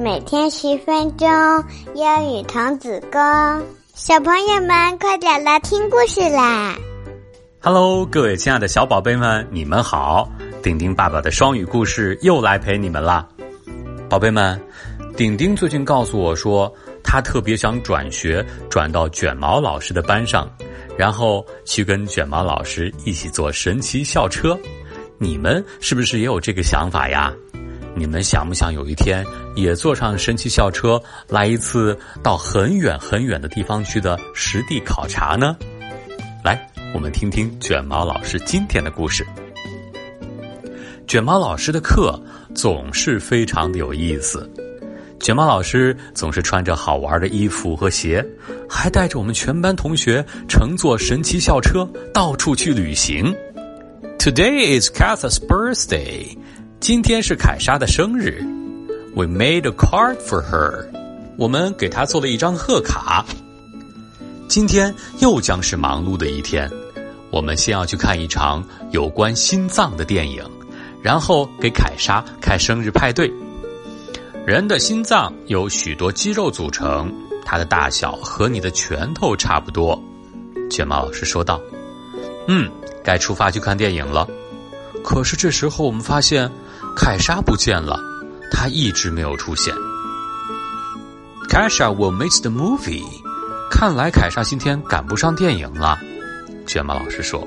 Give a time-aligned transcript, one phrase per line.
[0.00, 1.28] 每天十分钟，
[1.96, 3.20] 英语童子功。
[3.94, 6.76] 小朋友们，快点来听故事啦
[7.60, 10.30] ！Hello，各位亲爱的小宝贝们，你们好！
[10.62, 13.26] 丁丁爸爸的双语故事又来陪你们啦。
[14.08, 14.60] 宝贝们，
[15.16, 16.72] 丁丁最近告诉我说，
[17.02, 20.48] 他特别想转学，转到卷毛老师的班上，
[20.96, 24.56] 然后去跟卷毛老师一起坐神奇校车。
[25.18, 27.34] 你们是不是也有这个想法呀？
[27.98, 35.56] 你们想不想有一天也坐上神奇校车，来一次到很远很远的地方去的实地考察呢？
[36.44, 39.26] 来，我们听听卷毛老师今天的故事。
[41.08, 42.22] 卷毛老师的课
[42.54, 44.48] 总是非常的有意思，
[45.18, 48.24] 卷毛老师总是穿着好玩的衣服和鞋，
[48.70, 53.34] 还带着我们全班同学乘坐神奇校车到处去旅行。
[54.20, 56.36] Today is Katha's birthday.
[56.80, 58.40] 今天是凯莎的生日。
[59.14, 60.86] We made a card for her.
[61.36, 63.26] 我们给她做了一张贺卡。
[64.48, 66.70] 今天又将是忙碌的一天。
[67.30, 70.42] 我们先要去看一场有关心脏的电影，
[71.02, 73.30] 然后给凯莎开生日派对。
[74.46, 77.12] 人的心脏由许多肌肉组成，
[77.44, 80.00] 它的大小和你的拳头差不多。
[80.70, 81.60] 卷毛老师说道
[82.46, 82.70] ：“嗯。”
[83.04, 84.28] 该出发去看电影了，
[85.02, 86.50] 可是这时候我们发现
[87.00, 87.96] 凯莎不见了，
[88.50, 89.72] 她一直没有出现。
[91.48, 93.04] 凯莎 will miss the movie，
[93.70, 95.96] 看来凯莎今天赶不上电影了。
[96.66, 97.46] 卷毛老师说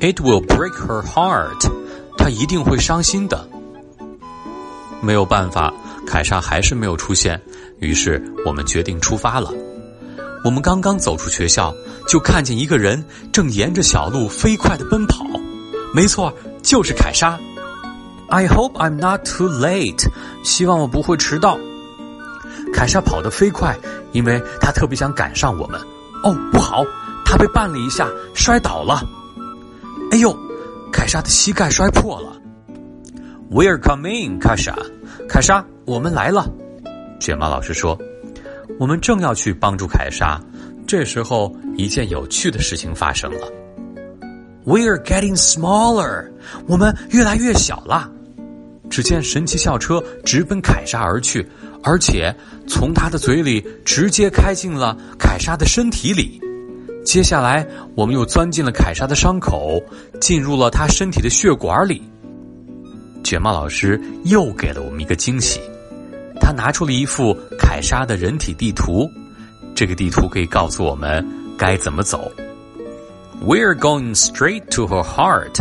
[0.00, 1.70] ：“It will break her heart，
[2.16, 3.46] 她一定会伤心的。”
[5.02, 5.72] 没有办法，
[6.06, 7.40] 凯莎还是没有出现，
[7.80, 9.52] 于是我们决定出发了。
[10.42, 11.72] 我们刚刚走出学校，
[12.08, 15.26] 就看见一个人正沿着小路飞快的奔跑。
[15.94, 17.38] 没错，就是凯莎。
[18.28, 20.06] I hope I'm not too late。
[20.44, 21.58] 希望我不会迟到。
[22.72, 23.76] 凯莎跑得飞快，
[24.12, 25.80] 因为她特别想赶上我们。
[26.22, 26.84] 哦，不好，
[27.24, 29.02] 她被绊了一下，摔倒了。
[30.12, 30.36] 哎呦，
[30.92, 32.32] 凯莎的膝盖摔破了。
[33.50, 34.76] We're coming，凯莎。
[35.28, 36.46] 凯莎，我们来了。
[37.18, 37.98] 卷毛老师说。
[38.78, 40.38] 我们正要去帮助凯莎，
[40.86, 43.48] 这时候一件有趣的事情发生了。
[44.64, 46.30] We're getting smaller，
[46.66, 48.08] 我们越来越小了。
[48.90, 51.46] 只见神奇校车直奔凯莎而去，
[51.82, 52.34] 而且
[52.66, 56.40] 从他的嘴里直接开进了凯莎的身体里。
[57.04, 59.82] 接下来，我们又钻进了凯莎的伤口，
[60.20, 62.02] 进入了她身体的血管里。
[63.24, 65.60] 卷毛老师又给了我们一个惊喜。
[66.40, 69.10] 他拿出了一幅凯莎的人体地图，
[69.74, 71.26] 这个地图可以告诉我们
[71.58, 72.30] 该怎么走。
[73.44, 75.60] We're going straight to her heart，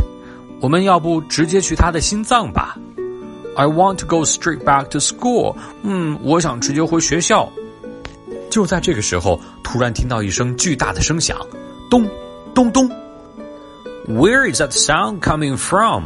[0.62, 2.78] 我们要不直接去她的心脏吧
[3.58, 7.52] ？I want to go straight back to school，嗯，我想直接回学校。
[8.52, 11.38] 就在这个时候，突然听到一声巨大的声响，
[11.90, 12.08] 咚
[12.54, 12.88] 咚咚。
[14.08, 16.06] Where is that sound coming from？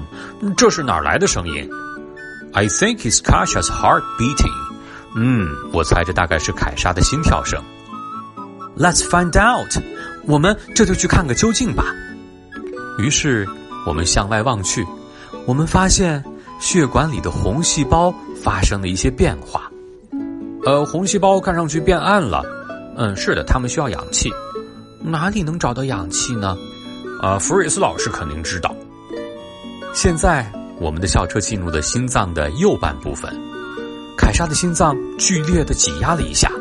[0.56, 1.70] 这是哪来的声音
[2.54, 4.52] ？I think it's Kasha's heart beating。
[5.16, 7.62] 嗯，我猜这大概是凯莎的心跳声。
[8.78, 9.84] Let's find out，
[10.26, 11.84] 我们这就去看个究竟吧。
[12.98, 13.46] 于是
[13.86, 14.88] 我们向外望去，
[15.46, 16.24] 我们发现
[16.62, 19.70] 血管里的红细胞发生了一些变化。
[20.64, 22.44] 呃，红细胞看上去变暗了。
[22.96, 24.32] 嗯，是的，它们需要氧气。
[25.00, 26.56] 哪里能找到氧气呢？
[27.24, 28.76] 呃，福瑞斯老师肯定知道。
[29.92, 33.34] 现在我们的校车进入了心脏的右半部分。
[34.16, 36.52] 凯莎的心脏剧烈的挤压了一下，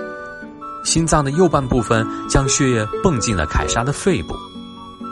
[0.82, 4.34] 心脏的右半部分将血液泵进了凯莎的肺部，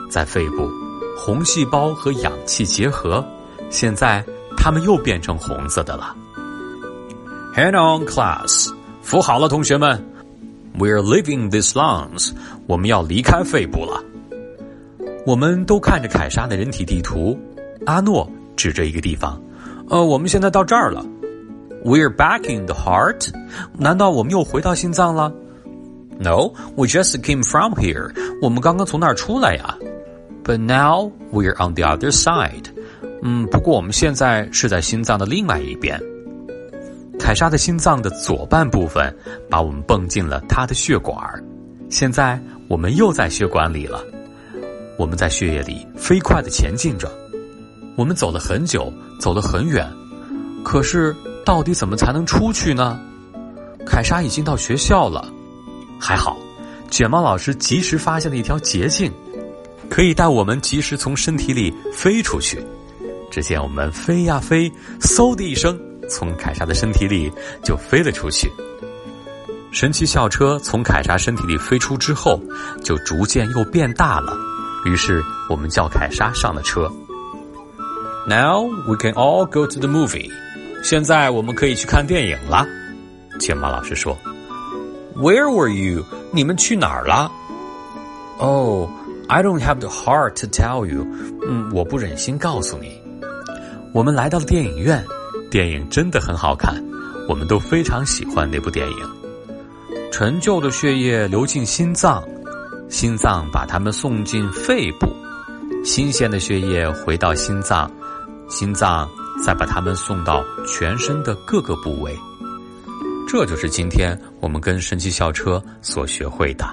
[0.09, 0.67] 在肺部，
[1.15, 3.23] 红细胞和氧气结合，
[3.69, 4.25] 现在
[4.68, 6.16] 它们又变成红色的了。
[7.56, 8.72] Head on, class，
[9.02, 10.04] 扶好了，同学们，
[10.78, 12.32] We're leaving these lungs，
[12.66, 14.04] 我们要离开肺部了。
[15.26, 17.38] 我们都看着凯莎的人体地图，
[17.86, 19.42] 阿诺指着一个地方，
[19.90, 21.06] 呃，我们现在到这儿了。
[21.86, 23.30] We're back in the heart？
[23.78, 25.32] 难道我们又回到心脏了？
[26.20, 28.14] No, we just came from here。
[28.42, 29.78] 我们刚刚从那儿出来呀。
[30.44, 32.66] But now we're on the other side。
[33.23, 36.01] 嗯，不过我们现在是在心脏的另外一边。
[37.19, 39.15] 凯莎的心脏的左半部分
[39.51, 41.19] 把我们泵进了她的血管
[41.91, 44.05] 现在我们又在血管里了。
[44.97, 47.11] 我们在血液里飞快的前进着。
[47.97, 49.87] 我们走了很久，走了很远，
[50.65, 51.15] 可是。
[51.45, 53.01] 到底怎么才能出去呢？
[53.87, 55.33] 凯莎已经到学校了，
[55.99, 56.37] 还好，
[56.91, 59.11] 卷毛老师及时发现了一条捷径，
[59.89, 62.63] 可以带我们及时从身体里飞出去。
[63.31, 64.71] 只见我们飞呀飞，
[65.01, 65.79] 嗖的一声
[66.09, 67.31] 从凯莎的身体里
[67.63, 68.51] 就飞了出去。
[69.71, 72.41] 神奇校车从凯莎身体里飞出之后，
[72.83, 74.37] 就逐渐又变大了。
[74.87, 76.91] 于是我们叫凯莎上了车。
[78.27, 80.31] Now we can all go to the movie。
[80.83, 82.67] 现在我们可以去看电影了。
[83.41, 84.17] 卷毛老师说
[85.17, 86.05] ：“Where were you？
[86.33, 87.31] 你们去哪儿了
[88.39, 88.89] ？”Oh,
[89.29, 91.07] I don't have the heart to tell you。
[91.47, 92.98] 嗯，我不忍心告诉你。
[93.93, 95.05] 我们来到了电影院，
[95.51, 96.75] 电影真的很好看，
[97.29, 98.97] 我们都非常喜欢那部电影。
[100.13, 102.23] 陈旧的血液流进心脏，
[102.89, 105.07] 心脏把它们送进肺部，
[105.85, 107.91] 新鲜的血液回到心脏，
[108.49, 109.09] 心脏
[109.45, 112.17] 再把它们送到全身的各个部位。
[113.29, 116.67] 这就是今天我们跟神奇校车所学会的。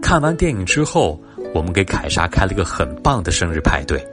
[0.00, 1.20] 看完电影之后，
[1.54, 4.04] 我们给凯莎开了个很棒的生日派对，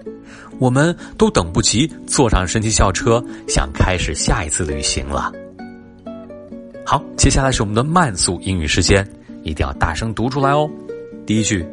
[0.58, 5.32] 我们都等不及坐上神奇校车，想开始下一次旅行了。
[6.84, 9.06] 好，接下来是我们的慢速英语时间，
[9.42, 10.68] 一定要大声读出来哦。
[11.24, 11.64] 第一句，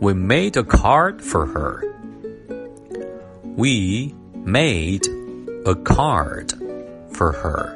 [0.00, 1.80] We made a card for her.
[3.56, 4.12] We
[4.44, 5.06] made
[5.64, 6.48] a card
[7.12, 7.70] for her.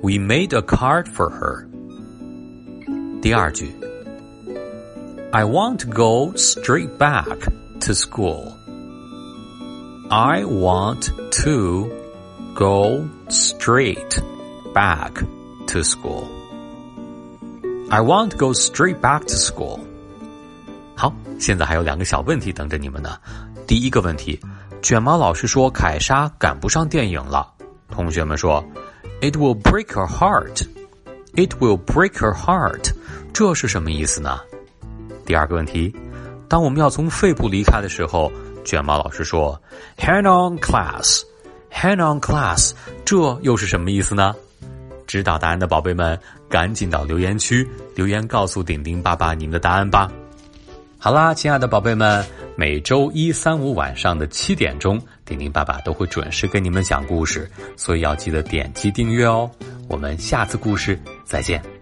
[0.00, 1.66] We made a card for her.
[3.20, 3.68] 第二句，
[5.32, 7.26] I want to go straight back
[7.82, 8.52] to school.
[10.10, 11.10] I want
[11.42, 11.88] to
[12.54, 14.20] go straight
[14.74, 15.22] back
[15.66, 16.24] to school.
[17.90, 19.80] I want to go straight back to school.
[20.96, 23.18] 好，现在还有两个小问题等着你们呢。
[23.66, 24.40] 第一个问题，
[24.82, 27.52] 卷毛老师说凯莎赶不上电影了。
[27.90, 28.64] 同学们说，
[29.20, 30.66] It will break her heart.
[31.34, 32.92] It will break her heart.
[33.32, 34.40] 这是什么意思呢？
[35.24, 35.94] 第二个问题，
[36.53, 38.31] 当我们要从肺部离开的时候，
[38.63, 39.59] 卷毛老师说
[39.97, 41.23] ，Hang on, class.
[41.71, 42.73] Hang on, class.
[43.03, 44.35] 这又是什么意思呢？
[45.07, 46.15] 知道答案的宝贝们，
[46.47, 50.11] 赶紧到留言区留言告诉顶顶爸爸你们的答案吧。
[50.99, 52.23] 好啦，亲爱的宝贝们，
[52.55, 59.49] 每周一、三、五晚上的七点钟，顶顶爸爸都会准时给你们讲故事，所以要记得点击订阅哦。
[59.87, 61.72] 我们下次故事再见。